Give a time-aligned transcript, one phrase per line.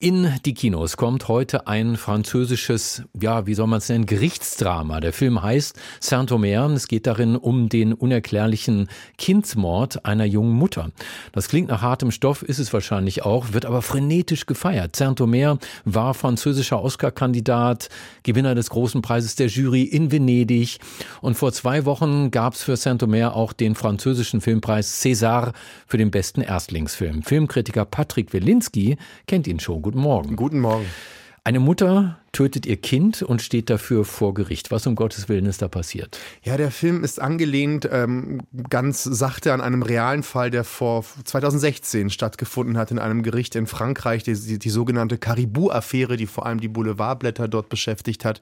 [0.00, 5.00] in die Kinos kommt heute ein französisches, ja, wie soll man es nennen, Gerichtsdrama.
[5.00, 6.70] Der Film heißt Saint-Omer.
[6.70, 10.92] Es geht darin um den unerklärlichen Kindsmord einer jungen Mutter.
[11.32, 14.94] Das klingt nach hartem Stoff, ist es wahrscheinlich auch, wird aber frenetisch gefeiert.
[14.94, 17.88] Saint-Omer war französischer Oscar-Kandidat,
[18.22, 20.78] Gewinner des großen Preises der Jury in Venedig.
[21.22, 25.54] Und vor zwei Wochen gab es für Saint-Omer auch den französischen Filmpreis César
[25.88, 27.24] für den besten Erstlingsfilm.
[27.24, 28.96] Filmkritiker Patrick Welinski
[29.26, 29.87] kennt ihn schon.
[29.88, 30.36] Guten Morgen.
[30.36, 30.84] Guten Morgen.
[31.44, 34.70] Eine Mutter tötet ihr Kind und steht dafür vor Gericht.
[34.70, 36.20] Was um Gottes Willen ist da passiert?
[36.44, 42.10] Ja, der Film ist angelehnt ähm, ganz sachte an einem realen Fall, der vor 2016
[42.10, 46.60] stattgefunden hat in einem Gericht in Frankreich, die, die, die sogenannte Caribou-Affäre, die vor allem
[46.60, 48.40] die Boulevardblätter dort beschäftigt hat.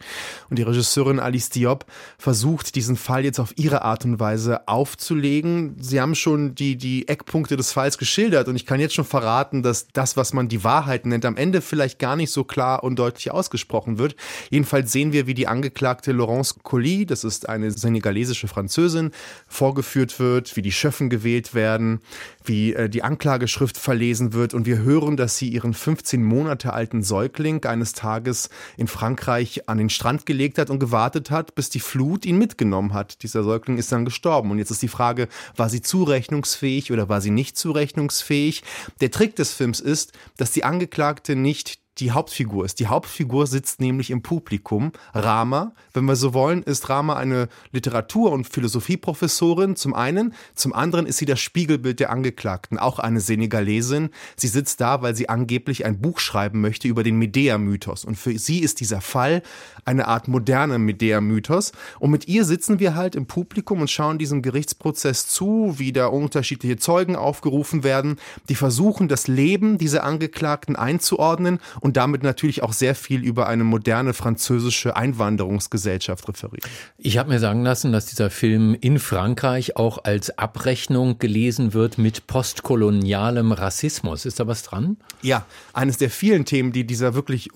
[0.51, 1.87] Und die Regisseurin Alice Diop
[2.19, 5.75] versucht, diesen Fall jetzt auf ihre Art und Weise aufzulegen.
[5.81, 9.63] Sie haben schon die, die Eckpunkte des Falls geschildert und ich kann jetzt schon verraten,
[9.63, 12.99] dass das, was man die Wahrheit nennt, am Ende vielleicht gar nicht so klar und
[12.99, 14.17] deutlich ausgesprochen gesprochen wird.
[14.51, 19.13] Jedenfalls sehen wir, wie die Angeklagte Laurence Colli, das ist eine senegalesische Französin,
[19.49, 22.01] vorgeführt wird, wie die Schöffen gewählt werden,
[22.45, 27.03] wie äh, die Anklageschrift verlesen wird und wir hören, dass sie ihren 15 Monate alten
[27.03, 31.81] Säugling eines Tages in Frankreich an den Strand gelegt hat und gewartet hat, bis die
[31.81, 33.23] Flut ihn mitgenommen hat.
[33.23, 37.21] Dieser Säugling ist dann gestorben und jetzt ist die Frage, war sie zurechnungsfähig oder war
[37.21, 38.63] sie nicht zurechnungsfähig?
[39.01, 42.79] Der Trick des Films ist, dass die Angeklagte nicht die Hauptfigur ist.
[42.79, 44.93] Die Hauptfigur sitzt nämlich im Publikum.
[45.15, 51.07] Rama, wenn wir so wollen, ist Rama eine Literatur- und Philosophieprofessorin zum einen, zum anderen
[51.07, 54.11] ist sie das Spiegelbild der Angeklagten, auch eine Senegalesin.
[54.37, 58.05] Sie sitzt da, weil sie angeblich ein Buch schreiben möchte über den Medea-Mythos.
[58.05, 59.43] Und für sie ist dieser Fall
[59.85, 61.73] eine Art moderner Medea-Mythos.
[61.99, 66.07] Und mit ihr sitzen wir halt im Publikum und schauen diesem Gerichtsprozess zu, wie da
[66.07, 68.17] unterschiedliche Zeugen aufgerufen werden,
[68.49, 73.63] die versuchen, das Leben dieser Angeklagten einzuordnen und damit natürlich auch sehr viel über eine
[73.63, 76.69] moderne französische Einwanderungsgesellschaft referiert.
[76.99, 81.97] Ich habe mir sagen lassen, dass dieser Film in Frankreich auch als Abrechnung gelesen wird
[81.97, 84.27] mit postkolonialem Rassismus.
[84.27, 84.97] Ist da was dran?
[85.23, 87.51] Ja, eines der vielen Themen, die dieser wirklich,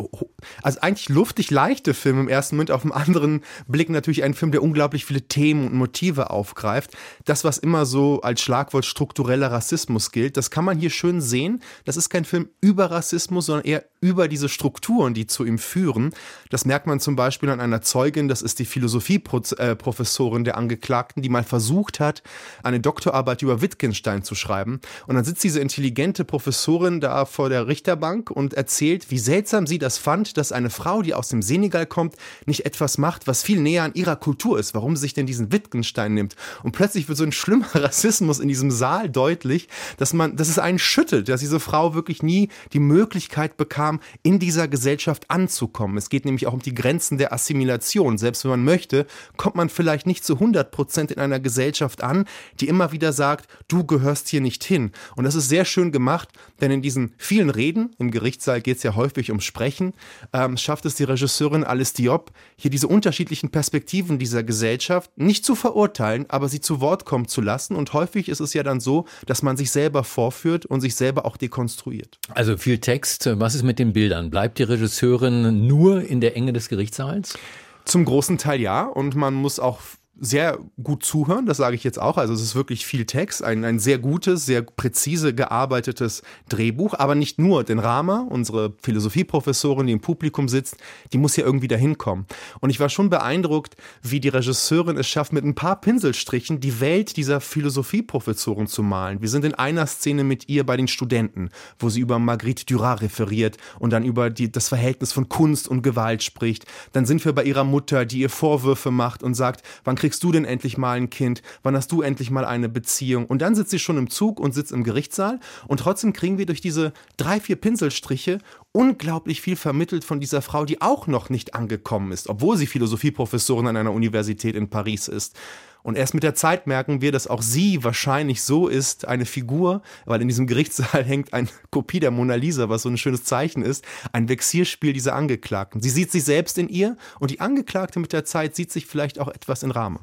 [0.62, 4.52] also eigentlich luftig leichte Film im ersten Moment auf dem anderen Blick natürlich ein Film,
[4.52, 6.92] der unglaublich viele Themen und Motive aufgreift.
[7.24, 11.64] Das, was immer so als Schlagwort struktureller Rassismus gilt, das kann man hier schön sehen.
[11.84, 16.14] Das ist kein Film über Rassismus, sondern eher über diese Strukturen, die zu ihm führen.
[16.48, 21.28] Das merkt man zum Beispiel an einer Zeugin, das ist die Philosophieprofessorin der Angeklagten, die
[21.28, 22.22] mal versucht hat,
[22.62, 24.80] eine Doktorarbeit über Wittgenstein zu schreiben.
[25.06, 29.78] Und dann sitzt diese intelligente Professorin da vor der Richterbank und erzählt, wie seltsam sie
[29.78, 32.14] das fand, dass eine Frau, die aus dem Senegal kommt,
[32.46, 35.52] nicht etwas macht, was viel näher an ihrer Kultur ist, warum sie sich denn diesen
[35.52, 36.36] Wittgenstein nimmt.
[36.62, 39.68] Und plötzlich wird so ein schlimmer Rassismus in diesem Saal deutlich,
[39.98, 43.89] dass man, dass es einen schüttelt, dass diese Frau wirklich nie die Möglichkeit bekam,
[44.22, 45.96] in dieser Gesellschaft anzukommen.
[45.96, 48.18] Es geht nämlich auch um die Grenzen der Assimilation.
[48.18, 49.06] Selbst wenn man möchte,
[49.36, 52.26] kommt man vielleicht nicht zu 100 Prozent in einer Gesellschaft an,
[52.60, 54.92] die immer wieder sagt, du gehörst hier nicht hin.
[55.16, 56.28] Und das ist sehr schön gemacht,
[56.60, 59.94] denn in diesen vielen Reden, im Gerichtssaal geht es ja häufig um Sprechen,
[60.32, 65.54] ähm, schafft es die Regisseurin Alice Diop, hier diese unterschiedlichen Perspektiven dieser Gesellschaft nicht zu
[65.54, 67.74] verurteilen, aber sie zu Wort kommen zu lassen.
[67.74, 71.24] Und häufig ist es ja dann so, dass man sich selber vorführt und sich selber
[71.24, 72.18] auch dekonstruiert.
[72.34, 73.28] Also viel Text.
[73.34, 74.30] Was ist mit dem Bildern.
[74.30, 77.36] Bleibt die Regisseurin nur in der Enge des Gerichtssaals?
[77.84, 78.84] Zum großen Teil ja.
[78.84, 79.80] Und man muss auch
[80.20, 82.18] sehr gut zuhören, das sage ich jetzt auch.
[82.18, 87.14] Also es ist wirklich viel Text, ein, ein sehr gutes, sehr präzise gearbeitetes Drehbuch, aber
[87.14, 87.64] nicht nur.
[87.64, 90.76] Denn Rama, unsere Philosophieprofessorin, die im Publikum sitzt,
[91.12, 92.26] die muss ja irgendwie dahin kommen.
[92.60, 96.80] Und ich war schon beeindruckt, wie die Regisseurin es schafft, mit ein paar Pinselstrichen die
[96.80, 99.22] Welt dieser Philosophieprofessorin zu malen.
[99.22, 101.48] Wir sind in einer Szene mit ihr bei den Studenten,
[101.78, 105.82] wo sie über Marguerite Duras referiert und dann über die, das Verhältnis von Kunst und
[105.82, 106.66] Gewalt spricht.
[106.92, 110.24] Dann sind wir bei ihrer Mutter, die ihr Vorwürfe macht und sagt, wann kriegst kriegst
[110.24, 111.40] du denn endlich mal ein Kind?
[111.62, 113.26] Wann hast du endlich mal eine Beziehung?
[113.26, 115.38] Und dann sitzt sie schon im Zug und sitzt im Gerichtssaal
[115.68, 118.38] und trotzdem kriegen wir durch diese drei, vier Pinselstriche
[118.72, 123.68] unglaublich viel vermittelt von dieser Frau, die auch noch nicht angekommen ist, obwohl sie Philosophieprofessorin
[123.68, 125.38] an einer Universität in Paris ist.
[125.82, 129.82] Und erst mit der Zeit merken wir, dass auch sie wahrscheinlich so ist, eine Figur,
[130.06, 133.62] weil in diesem Gerichtssaal hängt eine Kopie der Mona Lisa, was so ein schönes Zeichen
[133.62, 135.80] ist, ein Vexierspiel dieser Angeklagten.
[135.80, 139.18] Sie sieht sich selbst in ihr und die Angeklagte mit der Zeit sieht sich vielleicht
[139.18, 140.00] auch etwas in Rama.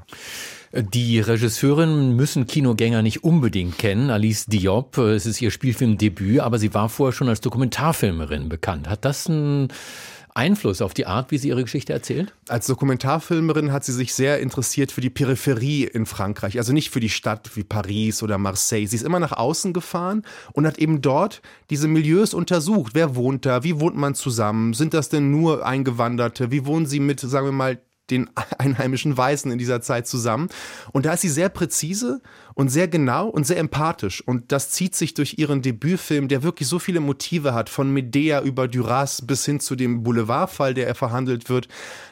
[0.74, 4.10] Die Regisseurin müssen Kinogänger nicht unbedingt kennen.
[4.10, 8.90] Alice Diop, es ist ihr Spielfilmdebüt, aber sie war vorher schon als Dokumentarfilmerin bekannt.
[8.90, 9.70] Hat das ein
[10.38, 12.34] Einfluss auf die Art, wie sie ihre Geschichte erzählt?
[12.48, 17.00] Als Dokumentarfilmerin hat sie sich sehr interessiert für die Peripherie in Frankreich, also nicht für
[17.00, 18.86] die Stadt wie Paris oder Marseille.
[18.86, 20.24] Sie ist immer nach außen gefahren
[20.54, 21.42] und hat eben dort
[21.72, 22.94] diese Milieus untersucht.
[22.94, 23.64] Wer wohnt da?
[23.64, 24.74] Wie wohnt man zusammen?
[24.74, 26.52] Sind das denn nur Eingewanderte?
[26.52, 27.80] Wie wohnen sie mit, sagen wir mal,
[28.10, 30.50] den einheimischen Weißen in dieser Zeit zusammen.
[30.92, 32.22] Und da ist sie sehr präzise
[32.58, 34.24] und sehr genau und sehr empathisch.
[34.26, 38.42] Und das zieht sich durch ihren Debütfilm, der wirklich so viele Motive hat, von Medea
[38.42, 41.68] über Duras bis hin zu dem Boulevardfall, der er verhandelt wird.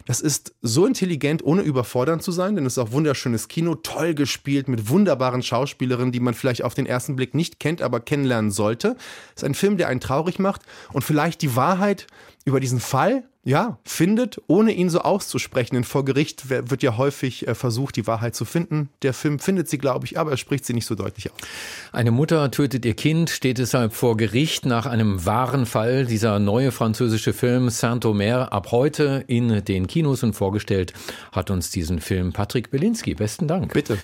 [0.05, 4.13] Das ist so intelligent, ohne überfordernd zu sein, denn es ist auch wunderschönes Kino, toll
[4.13, 8.51] gespielt mit wunderbaren Schauspielerinnen, die man vielleicht auf den ersten Blick nicht kennt, aber kennenlernen
[8.51, 8.97] sollte.
[9.35, 10.61] Es ist ein Film, der einen traurig macht
[10.93, 12.05] und vielleicht die Wahrheit
[12.45, 15.75] über diesen Fall ja, findet, ohne ihn so auszusprechen.
[15.75, 18.89] Denn vor Gericht wird ja häufig äh, versucht, die Wahrheit zu finden.
[19.03, 21.37] Der Film findet sie, glaube ich, aber er spricht sie nicht so deutlich aus.
[21.91, 26.05] Eine Mutter tötet ihr Kind, steht deshalb vor Gericht nach einem wahren Fall.
[26.05, 30.93] Dieser neue französische Film Saint-Omer ab heute in den Kinos und vorgestellt
[31.31, 33.15] hat uns diesen Film Patrick Belinski.
[33.15, 33.73] Besten Dank.
[33.73, 33.97] Bitte.